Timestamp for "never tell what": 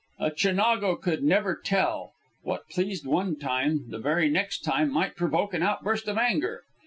1.23-2.67